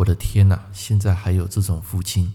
[0.00, 2.32] 我的天哪，现在还有这种父亲！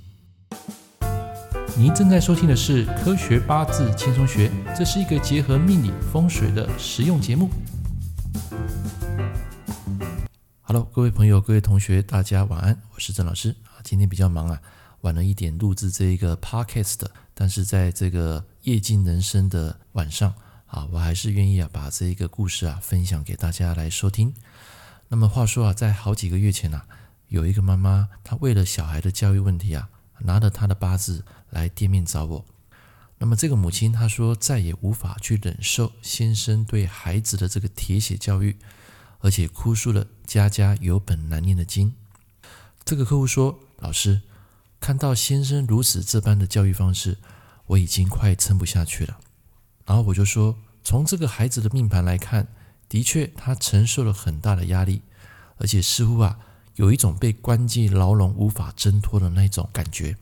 [1.76, 7.50] 您正在收听的是《科学八字轻松学》，这是一个结合命理风水的实用节目。
[10.62, 13.82] Hello，各位朋友、各位同学，大家晚安，我是郑老师啊。
[13.84, 14.62] 今天比较忙啊，
[15.02, 17.00] 晚了一点录制这一个 Podcast，
[17.34, 20.32] 但是在这个夜静人生的晚上
[20.68, 24.32] 啊，我还是愿意啊把这一个故事啊分享给大家来收听。
[25.08, 26.86] 那么话说啊，在好几个月前啊，
[27.36, 29.90] 有一个妈妈，她为了小孩的教育问题啊。
[30.20, 32.46] 拿着她的八字来店面找我，
[33.18, 38.56] 那么这个母亲她说再也无法去忍受先生对孩子的这个铁血教育，
[39.20, 41.94] 而且哭诉了家家有本难念的经。
[42.86, 44.22] 这个客户说：“老师，
[44.80, 47.18] 看到先生如此这般的教育方式，
[47.66, 49.20] 我已经快撑不下去了。”
[49.86, 52.48] 然后我就说：“从这个孩子的命盘来看，
[52.88, 55.02] 的确他承受了很大的压力，
[55.58, 56.40] 而且似乎啊。”
[56.76, 60.18] 有一种被关进牢笼无法挣脱的那种感觉，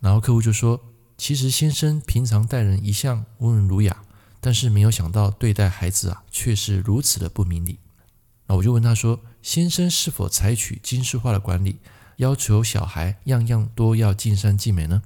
[0.00, 0.80] 然后客户就说
[1.18, 4.02] ：“其实先生平常待人一向温文儒雅，
[4.40, 7.78] 但是没有想到对待孩子啊却是如此的不明理。”
[8.48, 11.80] 那我就问他说：“先生是否采取军事化的管理，
[12.16, 15.02] 要求小孩样样都要尽善尽美呢？”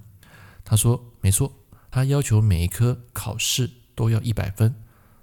[0.64, 1.52] 他说：“没错，
[1.90, 4.72] 他要求每一科考试都要一百分，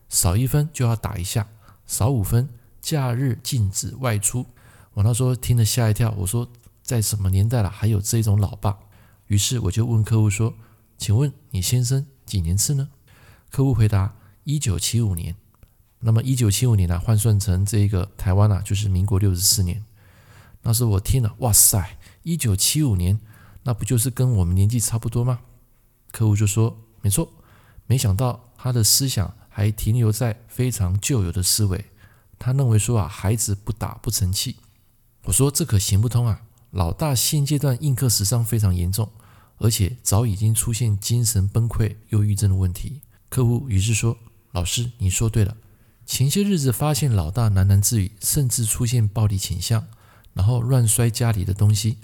[0.10, 1.48] 少一分就要打一下，
[1.88, 2.50] 少五分，
[2.82, 4.46] 假日禁止外出。”
[5.00, 6.52] 我那时候听了吓一跳，我说
[6.84, 8.78] 在什么年代了还有这种老爸？
[9.28, 10.54] 于是我就问客户说
[11.00, 12.90] ：“请问你先生几年次呢？”
[13.50, 15.38] 客户回答：“一九七五年。”
[16.00, 19.86] 那么一九七五年呢、换算成这个台湾啊，就是民国六十四年。
[20.64, 23.22] 那时候我听了，哇塞，一九七五年，
[23.64, 25.40] 那不就是跟我们年纪差不多吗？
[26.12, 27.32] 客户就说：“没错。”
[27.88, 31.86] 没想到他的思想还停留在非常旧有的思维，
[32.38, 34.58] 他认为说啊，孩子不打不成器。
[35.30, 36.42] 我说这可行不通啊！
[36.72, 39.08] 老大现阶段应克时伤非常严重，
[39.60, 43.02] 而且早已经出现精神崩溃、忧郁症的问题。
[43.30, 44.18] 客户于是说
[44.54, 45.56] ：“老师，你说对了。
[46.04, 49.86] 前些日子发现老大喃喃自语，甚至出现暴力倾向，
[50.34, 52.00] 然后乱摔家里的东西。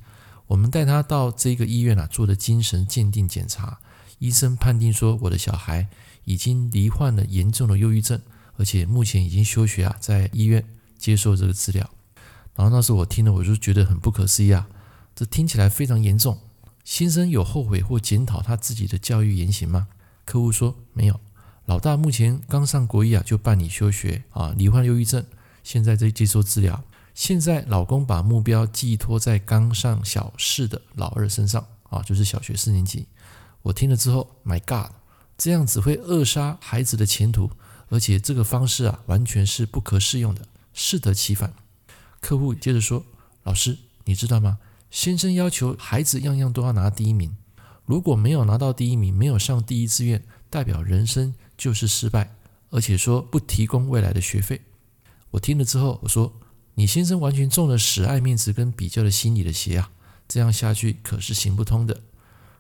[0.46, 3.80] 我们带他到这个医院啊，做的精神鉴定检查，
[4.20, 5.88] 医生判定说我的小孩
[6.26, 8.22] 已经罹患了严重的忧郁症，
[8.58, 10.64] 而且目前已经休学啊，在医院
[11.00, 11.90] 接受这个治疗。”
[12.56, 14.68] 然后那时候我听了，我就觉得很不可思议啊！
[15.14, 16.40] 这听起来非常严重。
[16.84, 19.88] 先生有后悔或检讨他自己的教育言行吗？
[20.24, 21.20] 客户说没有。
[21.66, 25.26] 老大目前刚上国一啊，就办理休学啊，罹患忧郁症，
[25.64, 26.84] 现在在接受治疗。
[27.14, 33.08] 现在老公把目标寄托在刚上小四的老二身上啊，就是小学四年级。
[33.64, 34.92] 我听了之后，My God，
[35.38, 37.50] 这样只会扼杀孩子的前途，
[37.90, 41.52] 而且这个方式啊，完全是不可适用的，适得其反。
[42.26, 43.06] 客户接着说
[43.46, 44.58] ：“老师，你知道吗？
[44.90, 47.38] 先生要求孩子样样都要拿第一名，
[47.86, 52.36] 如果没有拿到第一名，没有上第一志愿，代表人生就是失败，
[52.72, 54.60] 而且说不提供未来的学费。”
[55.30, 56.34] 我听了之后，我说
[56.74, 59.92] ：“你先生完全中了死爱面子跟比较的心理的邪啊！
[60.28, 62.02] 这样下去可是行不通的。”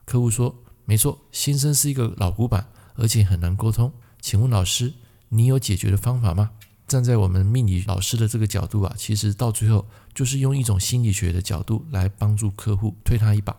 [0.05, 0.55] 客户说
[0.85, 3.91] ：“没错，先生是一个老古板，而且很难沟通。
[4.21, 4.93] 请问老师，
[5.29, 6.51] 你有解决的方法吗？”
[6.87, 13.57] 站在我们命理老师的这个角度啊，其实到最后就是用一种心理学的角度来帮助客户推他一把。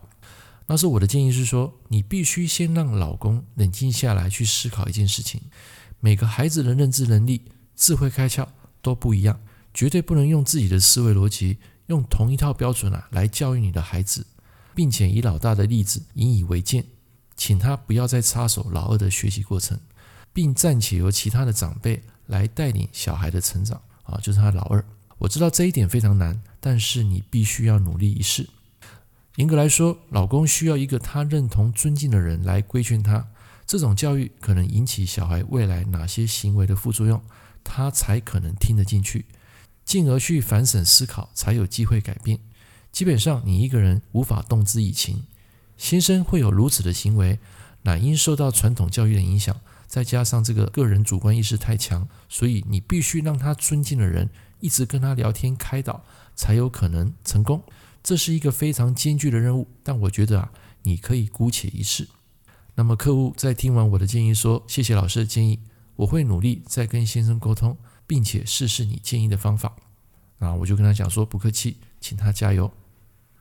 [0.69, 5.41] 那是我的建议是说，你必须先让老公冷静下来去思考一件事情。
[6.01, 7.43] 每个孩子的认知能力、
[7.75, 8.47] 智慧开窍
[8.83, 9.41] 都不一样，
[9.73, 14.27] 绝对不能用自己的思维逻辑，用同一套标准啊来教育你的孩子，
[14.75, 16.85] 并且以老大的例子引以为鉴，
[17.37, 19.79] 请他不要再插手老二的学习过程，
[20.33, 22.03] 并暂且由其他的长辈。
[22.27, 24.85] 来带领小孩的成长啊，就是他老二。
[25.19, 28.49] 我知道这一点非常难，但是你必须要努力一试。
[29.37, 33.27] 严格来说，老公需要一个他认同、尊敬的人来规劝他。
[33.67, 37.21] 这种教育可能引起小孩未来哪些行为的副作用，
[37.65, 39.27] 他才可能听得进去，
[39.85, 42.39] 进而去反省思考，才有机会改变。
[42.93, 45.25] 基本上，你一个人无法动之以情。
[45.77, 47.39] 先生会有如此的行为，
[47.83, 49.55] 乃因受到传统教育的影响。
[49.87, 54.29] 再加上这个个人主观意识太强，所以你必须让他尊敬的人
[54.61, 56.05] 一直跟他聊天开导，
[56.35, 57.63] 才有可能成功。
[58.03, 60.53] 这是一个非常艰巨的任务，但我觉得啊，
[60.83, 62.09] 你可以姑且一试。
[62.75, 65.61] 那么客户在听完我的建议说：“谢谢老师的建议，
[65.97, 69.75] 我会努力再跟先生沟通，并且试试你建议的方法。”
[70.39, 72.71] 啊，我就跟他讲说：“不客气，请他加油。”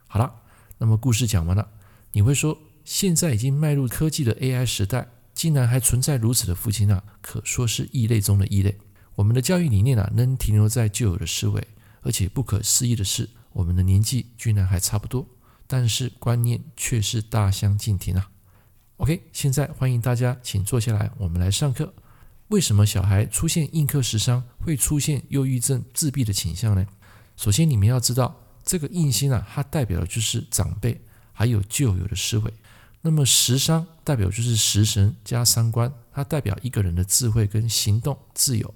[0.07, 0.33] 好了，
[0.77, 1.68] 那么故事讲完了，
[2.13, 5.09] 你会说现在已经迈入科技的 AI 时代。
[5.36, 8.76] 竟然还存在如此的父亲啊，可说是异类中的异类。
[9.16, 11.68] 我们的教育理念啊，仍停留在旧有的思维，
[12.02, 15.28] 而且不可思议的是，我们的年纪居然还差不多，
[15.68, 18.32] 但是观念却是大相径庭啊。
[18.98, 21.94] OK，现在欢迎大家，请坐下来，我们来上课。
[22.48, 26.86] 为什么小孩出现应课时伤会出现忧郁症、自闭的倾向呢？
[27.36, 31.02] 首先，你们要知道，这个硬心啊，它代表的就是长辈
[31.34, 32.54] 还有旧有的思维。
[33.06, 38.74] 那么食伤代表就是食神加三官，它代表一个人的智慧跟行动自由。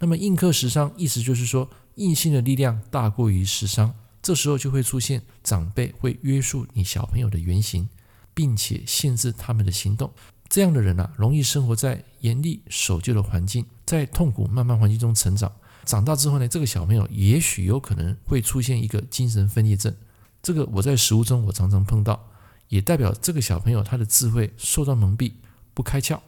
[0.00, 3.94] 那么印刻食伤，意思就是说印性的力量大过于食伤。
[4.20, 7.88] 这时候就会出现长辈会约束你小朋友的言行，
[8.34, 10.12] 并且限制他们的行动。
[10.48, 15.52] 这样的人啊，容易生活在严厉守旧的环境，在痛苦慢慢环境中成长。
[15.84, 19.94] 长大之后呢，这个小朋友也许有可能会出现一个精神分裂症。
[20.42, 22.28] 这个我在实务中我常常碰到，
[22.68, 25.32] 也代表这个小朋友他的智慧受到蒙蔽，
[25.74, 26.20] 不开窍。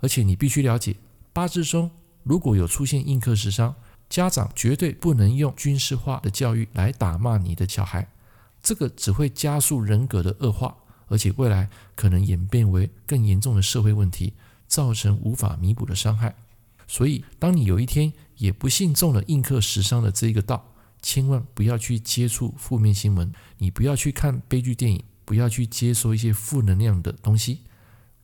[0.00, 0.96] 而且你必须了解，
[1.32, 1.90] 八字中
[2.22, 3.74] 如果有出现印刻食伤。
[4.08, 8.08] 家长绝对不能用军事化的教育来打骂你的小孩，
[8.62, 10.74] 这个只会加速人格的恶化，
[11.08, 14.32] 而且未来可能演变为更严重的社会问题，
[14.66, 16.34] 造成无法弥补的伤害。
[16.86, 20.72] 所以，当你有一天也不幸中了印刻食伤的这一个道，
[21.02, 27.60] 千万不要去接触负面新闻，你不要去看悲剧电影，不要去接收一些负能量的东西，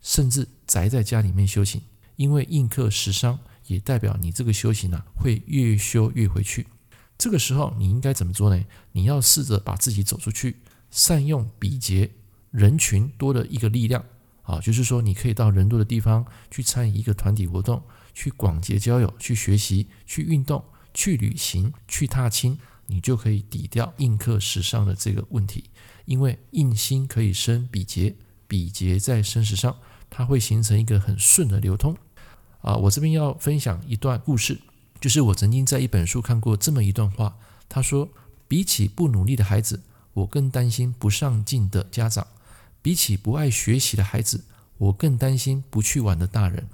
[0.01, 1.83] 甚至宅在家里面修行，
[2.17, 3.39] 因为印刻食伤。
[3.67, 6.67] 也代表你这个修行啊，会越修越回去。
[7.17, 8.65] 这个时候你应该怎么做呢？
[8.93, 10.57] 你要试着把自己走出去，
[10.91, 12.11] 善用比劫
[12.51, 14.05] 人群多的一个力量
[14.43, 17.83] 啊，就是说你可以到人多的地方去参与一个团体活动，
[18.15, 20.63] 去广结交友，去学习，去运动，
[20.93, 22.59] 去旅行，去踏青，
[22.95, 25.65] 你就可以抵掉印刻食伤的这个问题。
[26.05, 28.15] 因为印心可以生比劫，
[28.47, 29.75] 比劫再生食伤，
[30.09, 31.97] 它会形成一个很顺的流通。
[32.61, 34.61] 啊，我这边要分享一段故事，
[35.01, 37.37] 就是我曾经在一本书看过这么一段话。
[37.69, 38.09] 他说，
[38.47, 39.83] 比起不努力的孩子，
[40.13, 42.25] 我更担心不上进的家长；
[42.81, 44.45] 比起不爱学习的孩子，
[44.79, 46.69] 我更担心不去玩的大人。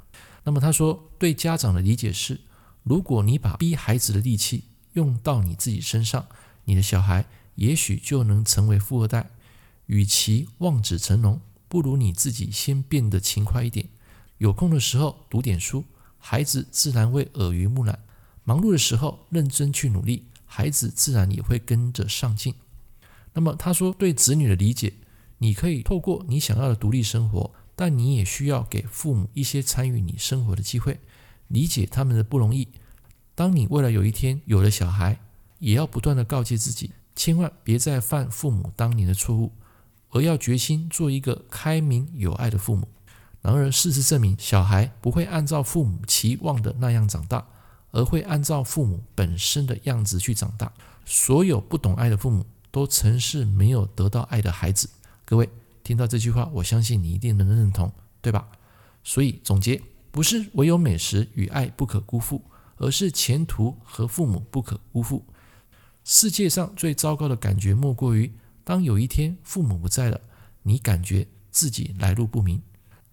[0.44, 2.40] 那么他说，对家长的理解是，
[2.82, 6.26] 如果你把逼孩子的力气用到你自己身上，
[6.64, 9.30] 你的小孩也许就能成为富二代。
[9.86, 13.88] 与其望子成龙，不如你自己先变得勤快一点。
[14.38, 15.84] 有空的时候读点书，
[16.18, 17.98] 孩子自然会耳濡目染；
[18.44, 22.54] 忙碌的时候认真去努力，孩子自然也会跟着上进。
[23.32, 24.92] 那么他说，对子女的理解，
[25.38, 31.00] 你可以透过你想要的独立生活，但你也需要给父母一些参与你生活的机会，
[31.48, 32.68] 理解他们的不容易。
[33.40, 35.18] 当你未来有一天有了小孩，
[35.60, 39.50] 也要不断地告诫自己，千万别再犯父母当年的错误，
[40.10, 42.86] 而要决心做一个开明有爱的父母。
[43.40, 47.42] 然而，事实证明，小孩不会按照父母期望的那样长大，
[47.92, 50.70] 而会按照父母本身的样子去长大。
[51.06, 54.90] 所有不懂爱的父母，都曾是没有得到爱的孩子。
[55.24, 55.48] 各位
[55.82, 57.90] 听到这句话，我相信你一定能认同，
[58.20, 58.46] 对吧？
[59.02, 62.42] 所以总结，不是唯有美食与爱不可辜负，
[62.80, 65.24] 而是前途和父母不可辜负。
[66.02, 68.32] 世界上最糟糕的感觉，莫过于
[68.64, 70.18] 当有一天父母不在了，
[70.62, 72.60] 你感觉自己来路不明。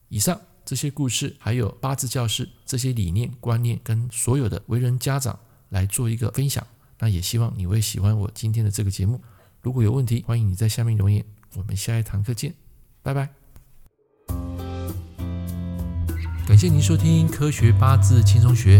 [0.08, 5.38] 以上这些故事，还有八字教室这些理念观念，跟所有的为人家长
[5.69, 6.66] 来做一个分享。
[7.00, 9.22] 那也希望你会喜欢我今天的这个节目。
[9.62, 11.24] 如果有问题，欢迎你在下面留言。
[11.56, 12.54] 我们下一堂课见，
[13.04, 13.30] 拜拜。
[16.47, 18.80] 感谢您收听《科学八字轻松学》，